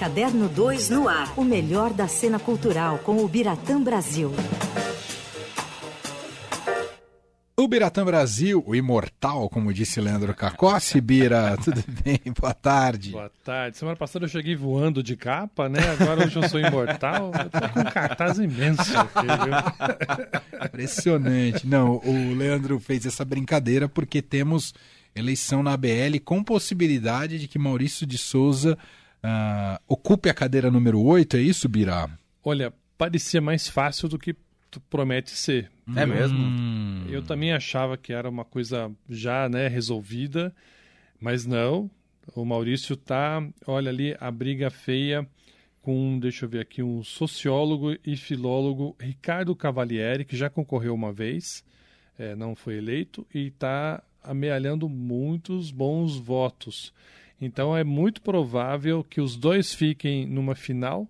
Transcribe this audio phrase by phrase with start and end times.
[0.00, 1.30] Caderno 2 no ar.
[1.36, 4.32] O melhor da cena cultural com o Biratã Brasil.
[7.54, 11.02] O Biratã Brasil, o imortal, como disse Leandro Cacossi.
[11.02, 12.18] Bira, tudo bem?
[12.40, 13.10] Boa tarde.
[13.10, 13.76] Boa tarde.
[13.76, 15.80] Semana passada eu cheguei voando de capa, né?
[15.90, 17.30] Agora hoje eu sou imortal.
[17.34, 20.64] Eu tô com um cartaz imenso aqui, viu?
[20.64, 21.66] Impressionante.
[21.66, 24.72] Não, o Leandro fez essa brincadeira porque temos
[25.14, 28.78] eleição na BL com possibilidade de que Maurício de Souza
[29.24, 32.10] uh, ocupe a cadeira número 8, é isso, Bira?
[32.42, 34.34] Olha, parecia mais fácil do que
[34.88, 35.70] promete ser.
[35.96, 36.38] É mesmo?
[36.38, 37.06] Hum.
[37.08, 40.54] Eu também achava que era uma coisa já né, resolvida,
[41.20, 41.90] mas não.
[42.34, 45.26] O Maurício tá, olha ali, a briga feia
[45.82, 51.12] com, deixa eu ver aqui, um sociólogo e filólogo, Ricardo Cavalieri, que já concorreu uma
[51.12, 51.64] vez,
[52.18, 56.92] é, não foi eleito, e está amealhando muitos bons votos.
[57.40, 61.08] Então é muito provável que os dois fiquem numa final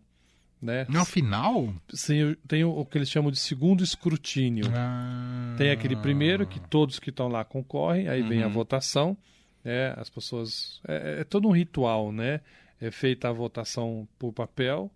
[0.61, 0.87] né?
[0.89, 1.73] No final?
[1.89, 4.67] Sim, tem o, que eles chamam de segundo escrutínio.
[4.75, 5.55] Ah.
[5.57, 8.29] Tem aquele primeiro que todos que estão lá concorrem, aí uhum.
[8.29, 8.53] vem a uhum.
[8.53, 9.17] votação,
[9.65, 9.95] né?
[9.97, 10.81] as pessoas.
[10.87, 12.41] É, é, todo um ritual, né?
[12.79, 14.91] É feita a votação por papel,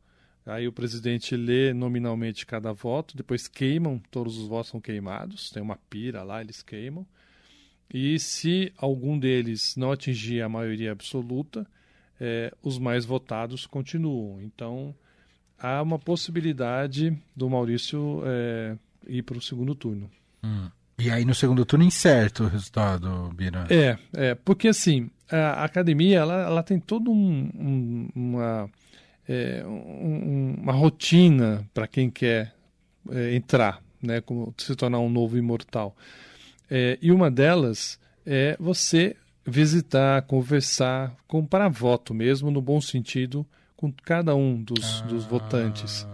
[0.44, 5.62] aí o presidente lê nominalmente cada voto, depois queimam, todos os votos são queimados, tem
[5.62, 7.06] uma pira lá, eles queimam.
[7.92, 11.66] E se algum deles não atingir a maioria absoluta,
[12.20, 14.40] é, os mais votados continuam.
[14.42, 14.94] Então
[15.58, 20.10] há uma possibilidade do Maurício é, ir para o segundo turno.
[20.42, 20.68] Hum.
[20.98, 23.66] E aí no segundo turno incerto o resultado, Bira?
[23.68, 28.70] É, é porque assim, a academia ela, ela tem toda um, um, uma,
[29.28, 32.54] é, um, uma rotina para quem quer
[33.10, 35.96] é, entrar, né, como se tornar um novo imortal.
[36.70, 43.92] É, e uma delas é você visitar, conversar, comprar voto mesmo, no bom sentido, com
[43.92, 45.06] cada um dos, ah.
[45.06, 46.06] dos votantes.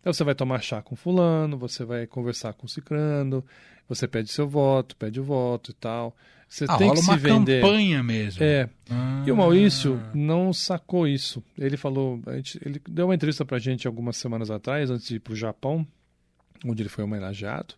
[0.00, 3.44] Então você vai tomar chá com fulano, você vai conversar com cicrano,
[3.88, 6.16] você pede seu voto, pede o voto e tal.
[6.48, 7.60] Você ah, tem que se vender.
[7.60, 8.42] campanha mesmo.
[8.42, 8.68] É.
[8.90, 9.22] Ah.
[9.24, 11.42] E o Maurício não sacou isso.
[11.56, 15.20] Ele falou, gente, ele deu uma entrevista pra gente algumas semanas atrás, antes de ir
[15.20, 15.86] pro Japão,
[16.64, 17.74] onde ele foi homenageado.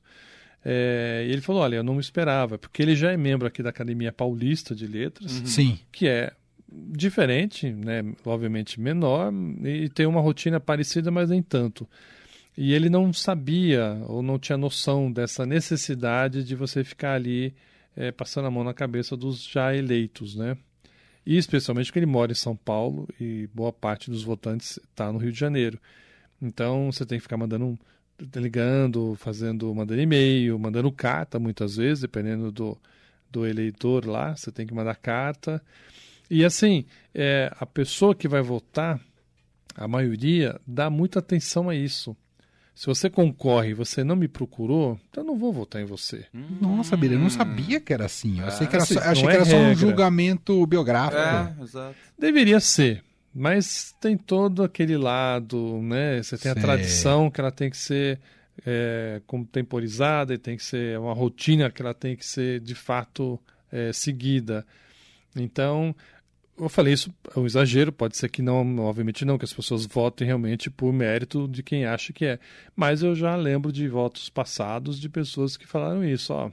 [0.64, 3.62] É, e ele falou: Olha, eu não me esperava, porque ele já é membro aqui
[3.62, 5.46] da Academia Paulista de Letras, uhum.
[5.46, 5.78] Sim.
[5.90, 6.32] que é
[6.68, 11.86] diferente, né, obviamente menor, e tem uma rotina parecida, mas nem tanto.
[12.56, 17.54] E ele não sabia ou não tinha noção dessa necessidade de você ficar ali
[17.96, 20.56] é, passando a mão na cabeça dos já eleitos, né?
[21.24, 25.18] E especialmente porque ele mora em São Paulo e boa parte dos votantes está no
[25.18, 25.78] Rio de Janeiro.
[26.40, 27.78] Então você tem que ficar mandando,
[28.36, 32.78] ligando, fazendo, mandando e-mail, mandando carta muitas vezes, dependendo do,
[33.30, 35.62] do eleitor lá, você tem que mandar carta.
[36.30, 36.84] E assim,
[37.14, 39.00] é, a pessoa que vai votar,
[39.74, 42.16] a maioria, dá muita atenção a isso.
[42.74, 46.24] Se você concorre e você não me procurou, então eu não vou votar em você.
[46.60, 48.40] Nossa, Bira, eu não sabia que era assim.
[48.40, 51.20] Eu achei que era, assim, só, achei que era é só um julgamento biográfico.
[51.20, 51.94] É, exato.
[52.18, 56.22] Deveria ser, mas tem todo aquele lado, né?
[56.22, 58.20] Você tem a tradição que ela tem que ser
[58.66, 63.40] é, contemporizada e tem que ser uma rotina que ela tem que ser de fato
[63.70, 64.66] é, seguida.
[65.34, 65.94] Então,
[66.58, 69.86] eu falei isso é um exagero, pode ser que não, obviamente não, que as pessoas
[69.86, 72.38] votem realmente por mérito de quem acha que é.
[72.76, 76.50] Mas eu já lembro de votos passados de pessoas que falaram isso, ó.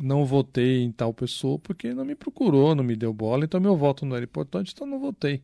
[0.00, 3.76] Não votei em tal pessoa porque não me procurou, não me deu bola, então meu
[3.76, 5.42] voto não era importante, então não votei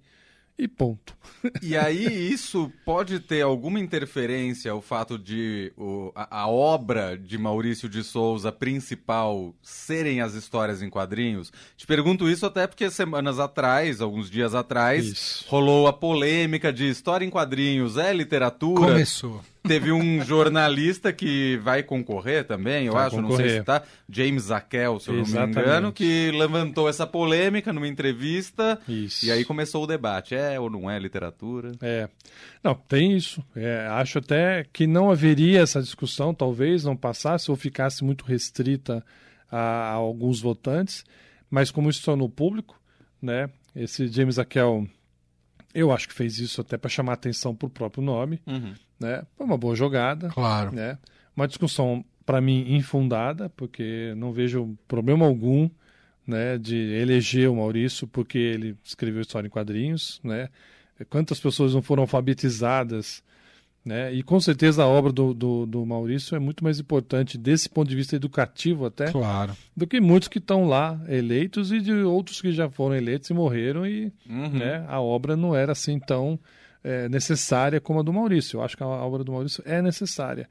[0.59, 1.16] e ponto.
[1.60, 7.37] E aí isso pode ter alguma interferência o fato de o, a, a, obra de
[7.37, 11.53] Maurício de Souza principal serem as histórias em quadrinhos?
[11.76, 15.44] Te pergunto isso até porque semanas atrás, alguns dias atrás, isso.
[15.48, 18.93] rolou a polêmica de história em quadrinhos é literatura.
[18.93, 19.41] Começou.
[19.66, 23.38] Teve um jornalista que vai concorrer também, eu vai acho, concorrer.
[23.38, 25.54] não sei se tá, James Zaquel, se eu Exatamente.
[25.54, 29.25] não me engano, que levantou essa polêmica numa entrevista isso.
[29.25, 31.72] e aí começou o debate, é ou não é literatura?
[31.81, 32.08] É,
[32.62, 33.43] não, tem isso.
[33.56, 39.02] É, acho até que não haveria essa discussão, talvez não passasse ou ficasse muito restrita
[39.50, 41.05] a, a alguns votantes,
[41.50, 42.78] mas como isso tornou público,
[43.20, 44.87] né, esse James Zaquel
[45.75, 48.40] eu acho que fez isso até para chamar atenção para o próprio nome.
[48.46, 48.75] Uhum.
[49.04, 49.22] Né?
[49.36, 50.28] Foi uma boa jogada.
[50.30, 50.72] Claro.
[50.72, 50.96] Né?
[51.36, 55.68] Uma discussão, para mim, infundada, porque não vejo problema algum
[56.26, 60.20] né, de eleger o Maurício porque ele escreveu história em quadrinhos.
[60.24, 60.48] Né?
[61.10, 63.22] Quantas pessoas não foram alfabetizadas
[63.84, 64.14] Né?
[64.14, 67.86] E com certeza a obra do, do, do, Maurício é muito mais importante desse ponto
[67.86, 69.54] de vista educativo até claro.
[69.76, 73.34] do que muitos que estão lá eleitos e de outros que já foram eleitos e
[73.34, 74.48] morreram e uhum.
[74.48, 76.40] né, a obra não era assim tão
[76.84, 78.58] é, necessária como a do Maurício.
[78.58, 80.48] Eu acho que a obra do Maurício é necessária.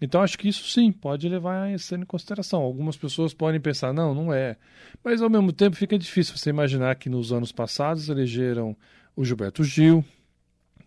[0.00, 2.60] Então acho que isso sim pode levar a ser em consideração.
[2.60, 4.56] Algumas pessoas podem pensar, não, não é.
[5.02, 8.76] Mas ao mesmo tempo fica difícil você imaginar que nos anos passados elegeram
[9.16, 10.04] o Gilberto Gil,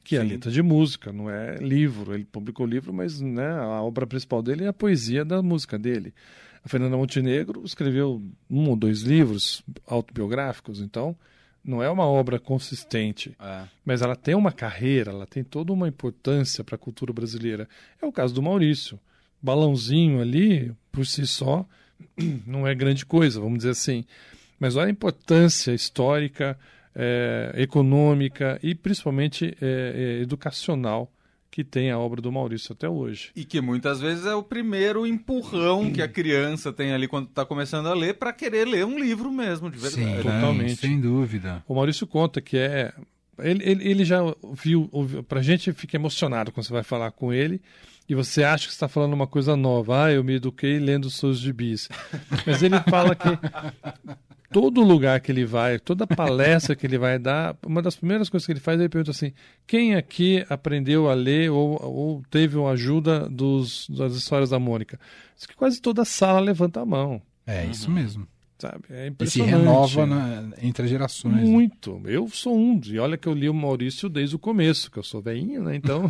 [0.03, 0.27] que é Sim.
[0.27, 2.13] letra de música, não é livro.
[2.13, 6.13] Ele publicou livro, mas né, a obra principal dele é a poesia da música dele.
[6.63, 11.15] A Fernanda Montenegro escreveu um ou dois livros autobiográficos, então
[11.65, 13.63] não é uma obra consistente, é.
[13.83, 17.67] mas ela tem uma carreira, ela tem toda uma importância para a cultura brasileira.
[18.01, 18.99] É o caso do Maurício.
[19.41, 21.65] Balãozinho ali, por si só,
[22.45, 24.05] não é grande coisa, vamos dizer assim.
[24.59, 26.57] Mas olha a importância histórica,
[26.95, 31.11] é, econômica e principalmente é, educacional
[31.55, 33.31] que tem a obra do Maurício até hoje.
[33.33, 37.45] E que muitas vezes é o primeiro empurrão que a criança tem ali quando está
[37.45, 40.17] começando a ler para querer ler um livro mesmo, de verdade.
[40.17, 40.75] Sim, Totalmente.
[40.75, 41.63] Sem dúvida.
[41.65, 42.93] O Maurício conta que é.
[43.39, 44.19] Ele, ele, ele já
[44.51, 44.91] viu,
[45.29, 47.61] para a gente fica emocionado quando você vai falar com ele
[48.09, 50.07] e você acha que está falando uma coisa nova.
[50.07, 51.87] Ah, eu me eduquei lendo os seus gibis.
[52.45, 53.29] Mas ele fala que
[54.55, 58.45] todo lugar que ele vai, toda palestra que ele vai dar, uma das primeiras coisas
[58.45, 59.33] que ele faz, ele pergunta assim:
[59.67, 64.97] quem aqui aprendeu a ler ou, ou teve uma ajuda dos, das histórias da Mônica?
[65.35, 67.21] Diz que quase toda a sala levanta a mão.
[67.45, 68.25] É isso mesmo.
[68.57, 68.85] Sabe?
[68.91, 69.51] É impressionante.
[69.51, 71.35] E se renova na, entre gerações.
[71.35, 71.43] Né?
[71.43, 71.99] Muito.
[71.99, 72.15] Né?
[72.15, 72.79] Eu sou um.
[72.85, 75.75] E olha que eu li o Maurício desde o começo, que eu sou velhinho, né?
[75.75, 76.09] Então.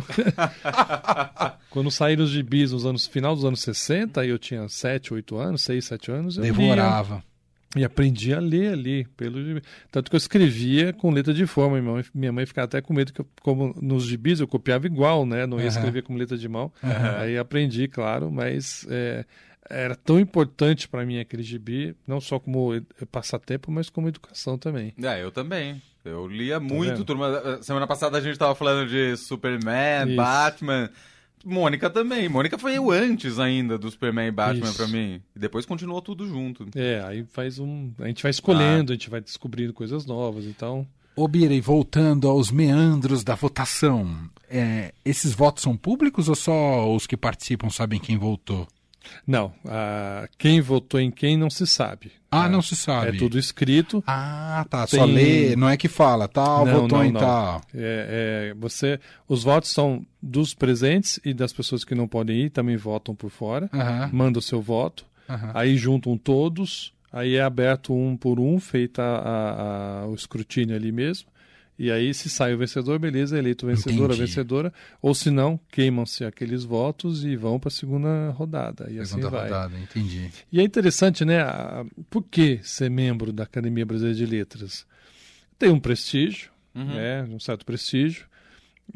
[1.68, 5.62] quando saíram os gibis nos anos final dos anos 60, eu tinha 7, 8 anos,
[5.62, 6.36] 6, 7 anos.
[6.36, 7.16] Eu Devorava.
[7.16, 7.35] Lia.
[7.76, 9.06] E aprendi a ler ali.
[9.16, 9.60] Pelo...
[9.90, 11.80] Tanto que eu escrevia com letra de forma.
[11.80, 14.86] Minha mãe, minha mãe ficava até com medo que, eu, como nos gibis, eu copiava
[14.86, 15.46] igual, né?
[15.46, 15.68] Não ia uhum.
[15.68, 16.72] escrever com letra de mão.
[16.82, 16.90] Uhum.
[17.18, 19.24] Aí aprendi, claro, mas é,
[19.68, 22.70] era tão importante para mim aquele gibi, não só como
[23.10, 24.94] passatempo, mas como educação também.
[25.02, 25.80] É, eu também.
[26.04, 27.60] Eu lia tá muito, turma.
[27.62, 30.16] Semana passada a gente estava falando de Superman, Isso.
[30.16, 30.90] Batman.
[31.44, 32.28] Mônica também.
[32.28, 35.20] Mônica foi eu antes ainda do Superman e Batman para mim.
[35.34, 36.66] E depois continuou tudo junto.
[36.74, 37.92] É, aí faz um.
[37.98, 38.94] A gente vai escolhendo, ah.
[38.94, 40.86] a gente vai descobrindo coisas novas, então.
[41.14, 44.14] Ô Bira, e voltando aos meandros da votação,
[44.50, 48.68] é, esses votos são públicos ou só os que participam sabem quem votou?
[49.26, 52.12] Não, uh, quem votou em quem não se sabe.
[52.30, 53.16] Ah, uh, não se sabe.
[53.16, 54.02] É tudo escrito.
[54.06, 54.86] Ah, tá.
[54.86, 55.00] Tem...
[55.00, 57.20] Só lê, não é que fala, tal, não, votou não, em não.
[57.20, 57.62] tal.
[57.74, 62.50] É, é, você, os votos são dos presentes e das pessoas que não podem ir,
[62.50, 63.70] também votam por fora.
[64.12, 65.06] Manda o seu voto.
[65.54, 66.94] Aí juntam todos.
[67.12, 71.28] Aí é aberto um por um, feita a, a, o escrutínio ali mesmo.
[71.78, 74.72] E aí, se sai o vencedor, beleza, eleito o vencedor, a vencedora.
[75.02, 78.86] Ou se não, queimam-se aqueles votos e vão para a segunda rodada.
[78.90, 79.44] E assim segunda vai.
[79.44, 80.30] rodada, entendi.
[80.50, 81.44] E é interessante, né?
[82.08, 84.86] Por que ser membro da Academia Brasileira de Letras?
[85.58, 86.84] Tem um prestígio, uhum.
[86.84, 87.22] né?
[87.24, 88.24] Um certo prestígio.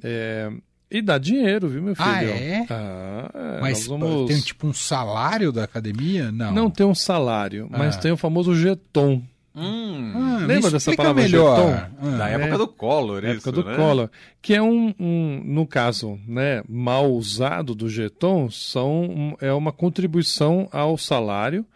[0.02, 0.50] É,
[0.90, 2.32] e dá dinheiro, viu, meu ah, filho?
[2.32, 2.66] Ah, é?
[2.68, 4.26] Ah, mas vamos...
[4.26, 6.32] tem tipo um salário da academia?
[6.32, 6.52] Não.
[6.52, 8.00] Não tem um salário, mas ah.
[8.00, 9.22] tem o famoso jeton.
[9.54, 11.56] Hum, ah, Lembra dessa palavra melhor.
[11.56, 11.90] jeton?
[12.00, 13.76] Ah, da época é, do Collor, isso, época do né?
[13.76, 14.10] Collor.
[14.40, 19.72] Que é um, um, no caso, né, mal usado do jeton, são, um, é uma
[19.72, 21.66] contribuição ao salário,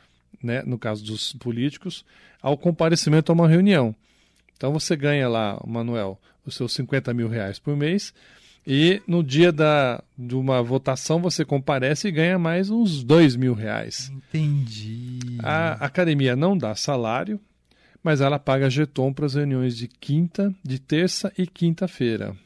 [0.43, 2.05] né, no caso dos políticos,
[2.41, 3.95] ao comparecimento a uma reunião.
[4.57, 8.15] Então você ganha lá, Manuel, os seus 50 mil reais por mês,
[8.67, 13.53] e no dia da, de uma votação você comparece e ganha mais uns 2 mil
[13.53, 14.11] reais.
[14.15, 15.39] Entendi.
[15.43, 17.41] A academia não dá salário,
[18.05, 22.37] mas ela paga jeton para as reuniões de quinta, de terça e quinta-feira.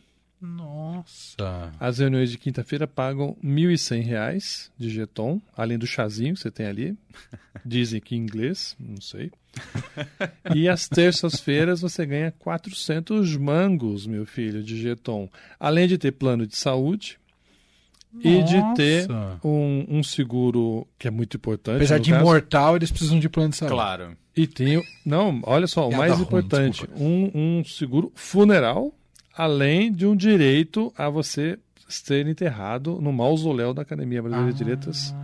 [0.41, 1.73] Nossa!
[1.81, 6.67] As reuniões de quinta-feira pagam R$ 1.100 de jeton, além do chazinho que você tem
[6.67, 6.97] ali.
[7.67, 9.33] Dizem que em inglês, não sei.
[10.55, 15.29] E às terças-feiras você ganha 400 mangos, meu filho, de jeton.
[15.59, 17.19] Além de ter plano de saúde,
[18.13, 18.29] nossa.
[18.29, 19.07] e de ter
[19.45, 21.77] um, um, seguro que é muito importante.
[21.77, 22.23] Apesar de caso.
[22.23, 23.75] imortal, eles precisam de plano de saúde.
[23.75, 24.17] Claro.
[24.37, 24.83] E tem.
[25.05, 28.95] Não, olha só, o mais importante: ruim, um, um seguro funeral,
[29.37, 34.57] além de um direito a você ser enterrado no mausoléu da Academia Brasileira ah.
[34.57, 35.15] de Letras,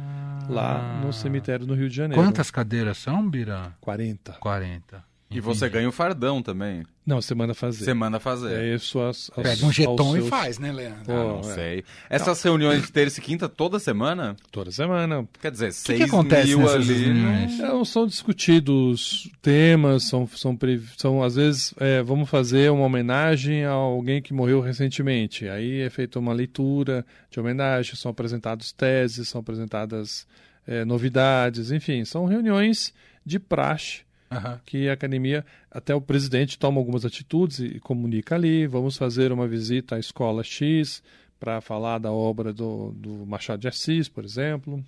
[0.48, 2.22] lá no cemitério no Rio de Janeiro.
[2.22, 3.74] Quantas cadeiras são, Bira?
[3.80, 4.32] 40.
[4.34, 5.13] 40.
[5.30, 6.84] E você ganha o fardão também.
[7.04, 7.84] Não, você manda fazer.
[7.84, 8.56] Você manda fazer.
[8.56, 11.02] É isso as, as, Pega um jeton aos e seus- faz, né, Leandro?
[11.12, 11.54] Ah, não é.
[11.54, 11.84] sei.
[12.08, 14.36] Essas reuniões de terça e quinta toda semana?
[14.52, 15.26] Toda semana.
[15.40, 16.94] Quer dizer, O que, seis que acontece mil ali.
[17.04, 17.58] reuniões?
[17.58, 20.56] Não, são discutidos temas, são, são,
[20.96, 25.48] são às vezes, é, vamos fazer uma homenagem a alguém que morreu recentemente.
[25.48, 30.28] Aí é feita uma leitura de homenagem, são apresentadas teses, são apresentadas
[30.66, 32.94] é, novidades, enfim, são reuniões
[33.26, 34.60] de praxe Aham.
[34.66, 39.46] que a academia, até o presidente toma algumas atitudes e comunica ali, vamos fazer uma
[39.46, 41.02] visita à escola X
[41.38, 44.82] para falar da obra do, do Machado de Assis, por exemplo.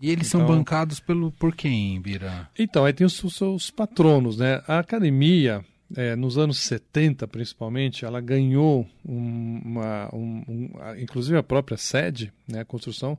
[0.00, 2.48] E eles são Então- bancados pelo, por quem, Bira?
[2.58, 4.62] Então, aí tem os, os seus patronos, né?
[4.66, 5.62] A academia,
[5.94, 12.32] é, nos anos 70 principalmente, ela ganhou um- uma, um- um- inclusive a própria sede,
[12.48, 13.16] né, a construção,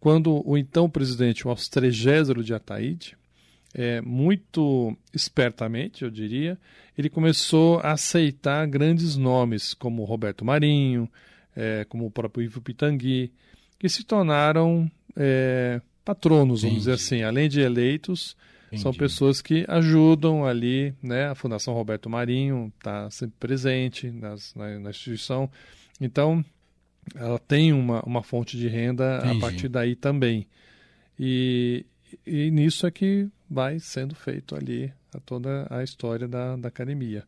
[0.00, 3.16] quando o então presidente, o Austrégésero de Ataíde,
[3.74, 6.56] é, muito espertamente, eu diria,
[6.96, 11.10] ele começou a aceitar grandes nomes, como Roberto Marinho,
[11.56, 13.32] é, como o próprio Ivo Pitangui,
[13.78, 17.04] que se tornaram é, patronos, vamos dizer Entendi.
[17.04, 18.36] assim, além de eleitos,
[18.76, 18.98] são Entendi.
[18.98, 21.26] pessoas que ajudam ali, né?
[21.28, 25.48] A Fundação Roberto Marinho está sempre presente nas- na, na instituição.
[26.00, 26.44] Então,
[27.14, 29.36] ela tem uma, uma fonte de renda Entendi.
[29.36, 30.46] a partir daí também.
[31.18, 31.86] E,
[32.26, 37.24] e nisso é que vai sendo feito ali a toda a história da, da academia.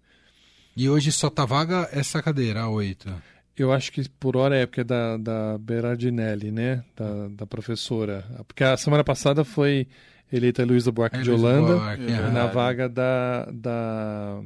[0.77, 3.09] E hoje só tá vaga essa cadeira, a oito.
[3.57, 6.85] Eu acho que por hora é porque é da, da Berardinelli, né?
[6.95, 8.25] Da, da professora.
[8.47, 9.87] Porque a semana passada foi
[10.31, 14.43] eleita a Luísa Buarque É, de Holanda Buarque, É na vaga da, da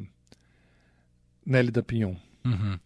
[1.45, 2.15] Nelly Pinhon.
[2.45, 2.79] Uhum.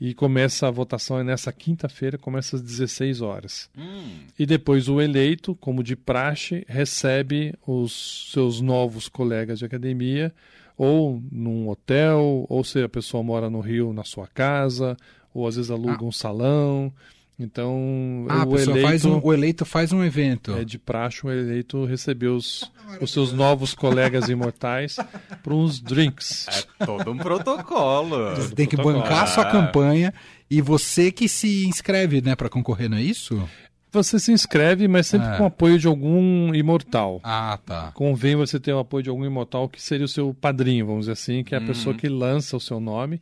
[0.00, 3.70] E começa a votação é nessa quinta-feira, começa às 16 horas.
[3.78, 10.34] Hum, E depois o eleito, como de praxe, recebe os seus novos colegas de academia,
[10.76, 14.96] ou num hotel, ou se a pessoa mora no Rio, na sua casa,
[15.32, 16.92] ou às vezes aluga um salão.
[17.38, 20.52] Então, Ah, o eleito faz um, o eleito faz um evento.
[20.56, 24.96] é de praxe, o eleito receber os, os seus novos colegas imortais
[25.42, 26.46] para uns drinks.
[26.78, 28.36] é todo um protocolo.
[28.36, 29.02] Você tem que protocolo.
[29.02, 29.50] bancar a sua Ah.
[29.50, 30.14] campanha
[30.48, 33.42] e você que se inscreve, né, para concorrer, não é isso?
[33.90, 35.36] Você se inscreve, mas sempre É.
[35.36, 37.20] com apoio de algum imortal.
[37.22, 37.90] Ah, tá.
[37.94, 41.12] Convém você ter o apoio de algum imortal que seria o seu padrinho, vamos dizer
[41.12, 41.66] assim, que é a Uhum.
[41.66, 43.20] pessoa que lança o seu nome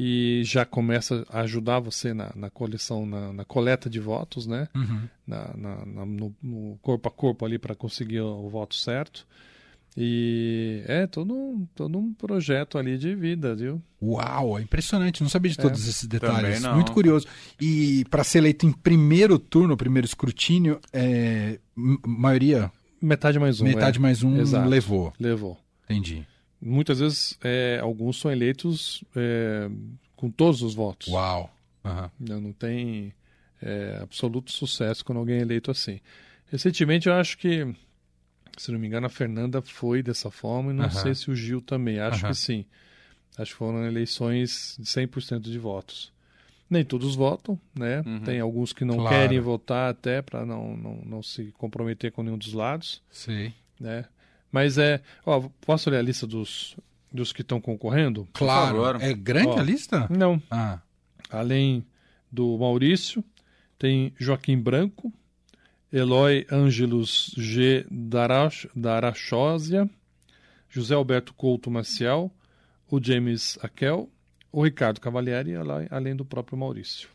[0.00, 4.68] e já começa a ajudar você na, na coleção, na, na coleta de votos, né?
[4.74, 5.00] Uhum.
[5.26, 9.26] Na, na- na- no, no corpo a corpo ali para conseguir o voto certo.
[10.00, 13.82] E é todo um, todo um projeto ali de vida, viu?
[14.00, 15.22] Uau, é impressionante.
[15.22, 16.62] Não sabia de todos esses detalhes.
[16.62, 17.26] Muito curioso.
[17.60, 21.58] E para ser eleito em primeiro turno, primeiro escrutínio, é,
[22.06, 22.70] maioria,
[23.02, 23.64] Metade mais um.
[23.64, 24.00] metade é.
[24.00, 24.68] mais um Exato.
[24.68, 25.12] levou.
[25.18, 25.58] Levou.
[25.84, 26.24] Entendi.
[26.60, 29.70] Muitas vezes é, alguns são eleitos é,
[30.16, 31.08] com todos os votos.
[31.08, 31.54] Uau.
[31.84, 32.10] Aham.
[32.18, 33.12] Não, tem
[33.62, 36.00] é, absoluto sucesso quando alguém é eleito assim.
[36.50, 37.72] Recentemente eu acho que,
[38.56, 40.90] se não me engano, a Fernanda foi dessa forma e não Aham.
[40.90, 42.00] sei se o Gil também.
[42.00, 42.32] Acho Aham.
[42.32, 42.64] que sim.
[43.36, 46.12] Acho que foram eleições de 100% de votos.
[46.68, 48.02] Nem todos votam, né?
[48.04, 48.20] Uhum.
[48.20, 49.08] Tem alguns que não Claro.
[49.10, 53.54] querem votar até para não, não, não se comprometer com nenhum dos lados, Sei.
[53.80, 54.04] né?
[54.50, 55.00] Mas é...
[55.26, 56.76] Ó, posso ler a lista dos,
[57.12, 58.26] dos que estão concorrendo?
[58.32, 58.82] Claro.
[59.00, 59.58] É grande Ó.
[59.58, 60.06] a lista?
[60.10, 60.40] Não.
[60.50, 60.78] Ah,
[61.30, 61.84] Além
[62.32, 63.22] do Maurício,
[63.78, 65.12] tem Joaquim Branco,
[65.92, 67.86] Eloy Ângelos G.
[67.90, 69.88] Darach- Darachósia,
[70.70, 72.30] José Alberto Couto Maciel,
[72.90, 74.08] o James Akel,
[74.52, 75.52] o Ricardo Cavalieri,
[75.90, 77.08] além do próprio Maurício.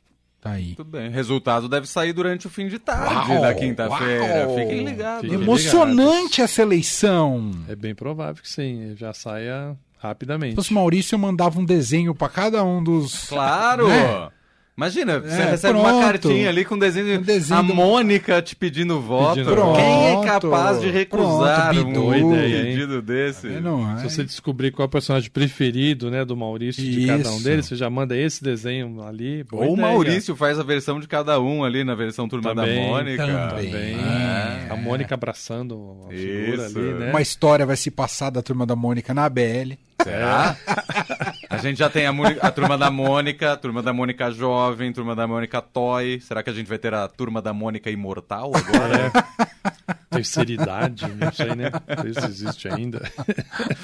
[0.44, 0.76] Tá aí.
[0.76, 1.10] Tudo bem.
[1.10, 4.50] Resultado deve sair durante o fim de tarde Uau, da quinta-feira.
[4.50, 5.22] Fiquem ligados.
[5.22, 7.52] Fiquem Emocionante essa eleição.
[7.70, 10.56] É bem provável que sim, já saia Se rapidamente.
[10.56, 13.28] fosse Maurício, eu mandava um desenho para cada um dos.
[13.30, 13.88] Claro!
[13.88, 14.30] Né?
[14.76, 16.02] Imagina, você É, recebe uma pronto.
[16.04, 19.36] cartinha ali com desenho, Um desenho a do- Mônica te pedindo voto.
[19.36, 19.76] Pedindo voto.
[19.80, 22.34] Quem é capaz de recusar Pronto, um Bidu.
[22.34, 22.64] Ideia, hein?
[22.76, 23.48] pedido desse?
[23.54, 23.98] É, não é?
[24.00, 27.44] Se você descobrir qual é o personagem preferido né, do Maurício de cada um Isso.
[27.44, 29.44] deles, você já manda esse desenho ali.
[29.44, 29.88] boa Ou o ideia.
[29.90, 33.26] Maurício faz a versão de cada um ali na versão Turma Também, da Mônica.
[33.28, 33.70] também.
[33.72, 33.96] Também.
[33.96, 34.68] É.
[34.72, 36.80] A Mônica abraçando a figura Isso.
[36.80, 37.10] ali, né?
[37.12, 39.78] Uma história vai se passar da turma da Mônica na ABL.
[40.04, 40.58] Será?
[41.66, 45.16] a gente já tem a, a Turma da Mônica, a Turma da Mônica Jovem, Turma
[45.16, 46.20] da Mônica Toy.
[46.20, 49.12] Será que a gente vai ter a Turma da Mônica Imortal agora?
[49.14, 49.94] É.
[50.10, 51.72] Terceira idade, não sei, né?
[51.72, 53.02] Não sei se existe ainda.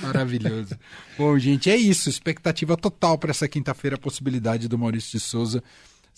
[0.04, 0.78] Maravilhoso.
[1.18, 2.10] Bom, gente, é isso.
[2.10, 5.64] Expectativa total para essa quinta-feira, a possibilidade do Maurício de Souza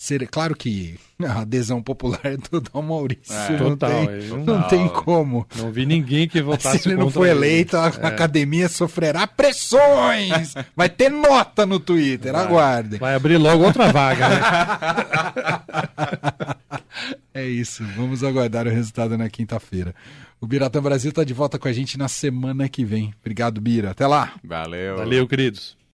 [0.04, 0.26] ser.
[0.28, 3.32] Claro que a adesão popular é toda ao Maurício.
[3.34, 5.46] É, não, total, tem, não, não- tem como.
[5.56, 7.28] Não vi ninguém que votasse Se ele não ele.
[7.30, 8.06] eleito, a É.
[8.06, 10.54] academia sofrerá pressões.
[10.76, 12.98] Vai ter nota no Twitter, aguardem.
[12.98, 14.40] Vai abrir logo outra vaga, né?
[17.34, 19.94] É isso, vamos aguardar o resultado na quinta-feira.
[20.40, 23.12] O Biratã Brasil está de volta com a gente na semana que vem.
[23.20, 23.92] Obrigado, Bira.
[23.92, 24.34] Até lá.
[24.44, 24.98] Valeu.
[24.98, 25.74] Valeu, queridos.